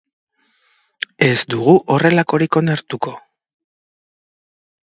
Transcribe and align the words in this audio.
Ez 1.25 1.35
dugu 1.55 1.75
horrelakorik 1.95 2.59
onartuko. 2.63 3.13